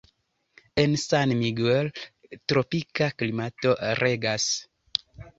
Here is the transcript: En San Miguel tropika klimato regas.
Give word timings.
En 0.83 0.93
San 1.01 1.33
Miguel 1.41 1.91
tropika 2.53 3.09
klimato 3.19 3.75
regas. 4.01 4.49